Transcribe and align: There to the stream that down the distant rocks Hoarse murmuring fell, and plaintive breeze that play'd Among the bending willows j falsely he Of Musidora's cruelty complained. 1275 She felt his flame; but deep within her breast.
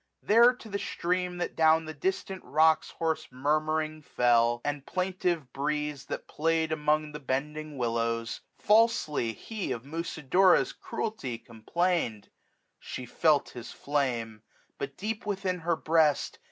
There 0.23 0.51
to 0.55 0.67
the 0.67 0.79
stream 0.79 1.37
that 1.37 1.55
down 1.55 1.85
the 1.85 1.93
distant 1.93 2.43
rocks 2.43 2.89
Hoarse 2.97 3.27
murmuring 3.29 4.01
fell, 4.01 4.59
and 4.65 4.83
plaintive 4.83 5.53
breeze 5.53 6.05
that 6.05 6.25
play'd 6.27 6.71
Among 6.71 7.11
the 7.11 7.19
bending 7.19 7.77
willows 7.77 8.39
j 8.57 8.65
falsely 8.65 9.33
he 9.33 9.71
Of 9.71 9.85
Musidora's 9.85 10.73
cruelty 10.73 11.37
complained. 11.37 12.29
1275 12.79 12.79
She 12.79 13.05
felt 13.05 13.49
his 13.49 13.71
flame; 13.71 14.41
but 14.79 14.97
deep 14.97 15.27
within 15.27 15.59
her 15.59 15.75
breast. 15.75 16.39